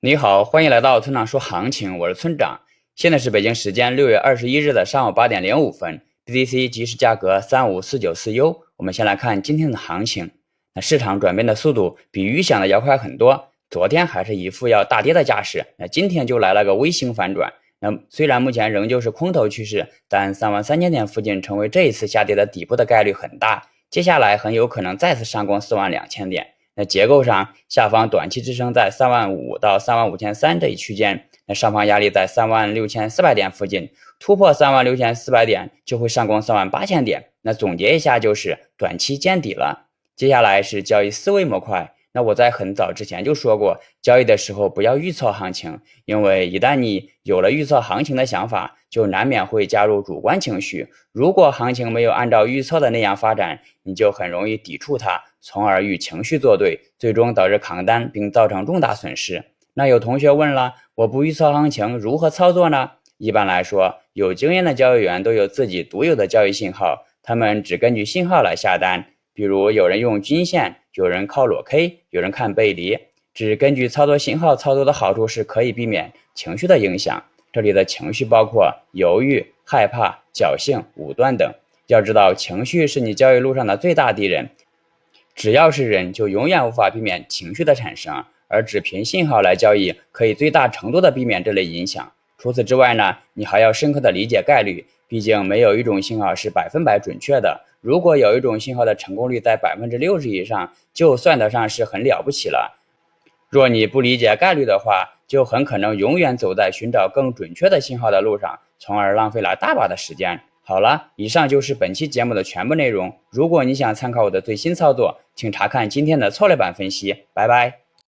[0.00, 2.60] 你好，欢迎来到村长说行情，我是村长。
[2.94, 8.60] 现在是北京时间六月二十一日的上午八点零五分，BTC 即时价格三五四九四 U。
[8.76, 10.30] 我们先来看今天的行情，
[10.72, 13.48] 那市场转变的速度比预想的要快很多。
[13.68, 17.52] 昨天还是一副要大跌的架势，那今天就来了个微型反转。
[17.80, 23.66] 那虽然目前仍旧是空头趋势，但三万三千点附近成为这一次下跌的底部的概率很大。
[23.90, 26.54] 接下来很有可能再次上攻四万两千点。
[26.78, 33.90] 那结构上，下方短期支撑在三万五到三万五千三这一区间，那上方压力在三万六千四百点附近，
[34.20, 37.30] 突破三万六千四百点就会上攻三万八千点。
[37.42, 39.88] 那总结一下就是短期见底了。
[40.14, 41.94] 接下来是交易思维模块。
[42.18, 50.88] 那我在很早之前就说过，交易的时候不要预测行情，因为一旦你有了预测行情的想法，就难免会加入主观情绪。
[51.12, 59.44] 如果行情没有按照预测的那样发展，你就很容易抵触它，从而与情绪作对，最终导致扛单并造成重大损失。
[59.74, 62.90] 那有同学问了，我不预测行情如何操作呢？
[63.18, 69.04] 一般来说，有经验的交易员都有自己独有的交易信号，他们只根据信号来下单。
[69.34, 72.98] 比如有人用均线，有人靠裸 K，有人看背离，
[73.32, 77.22] 只根据操作信号操作的好处是可以避免情绪的影响。
[77.52, 81.54] 这里的情绪包括犹豫、害怕、侥幸、武断等。
[81.86, 84.50] 要知道，情绪是你交易路上的最大敌人。
[85.36, 92.12] 只要是人，就永远无法避免情绪的产生，而只凭信号来交易，可以最大程度的避免这类影响。
[92.38, 97.64] 除此之外呢，你还要深刻的理解概率，毕竟没有一种信号是百分百准确的。
[97.80, 102.78] 如果有一种信号的成功率在百分之六十以上，就算得上是很了不起了。
[103.50, 110.40] 若你不理解概率的话，就很可能永远走在寻找更准确的信号的路上，从而浪费了大把的时间。
[110.62, 113.16] 好了，以上就是本期节目的全部内容。
[113.30, 117.24] 如果你想参考我的最新操作，请查看今天的策略版分析。
[117.32, 117.87] 拜拜。